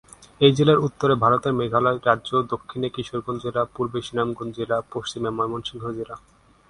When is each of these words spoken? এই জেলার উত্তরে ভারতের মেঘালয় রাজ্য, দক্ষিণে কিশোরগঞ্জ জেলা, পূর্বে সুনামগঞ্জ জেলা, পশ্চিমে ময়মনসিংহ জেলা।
এই 0.41 0.51
জেলার 0.57 0.83
উত্তরে 0.87 1.13
ভারতের 1.23 1.53
মেঘালয় 1.59 1.99
রাজ্য, 2.07 2.29
দক্ষিণে 2.53 2.87
কিশোরগঞ্জ 2.95 3.39
জেলা, 3.45 3.61
পূর্বে 3.75 3.99
সুনামগঞ্জ 4.07 4.53
জেলা, 4.59 4.77
পশ্চিমে 4.93 5.29
ময়মনসিংহ 5.37 5.83
জেলা। 5.97 6.15